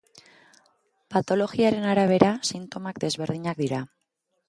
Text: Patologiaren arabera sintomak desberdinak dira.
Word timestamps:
Patologiaren 1.17 1.87
arabera 1.91 2.33
sintomak 2.53 3.01
desberdinak 3.09 3.65
dira. 3.67 3.89